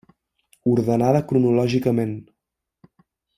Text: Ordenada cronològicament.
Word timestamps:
Ordenada 0.71 1.21
cronològicament. 1.33 2.17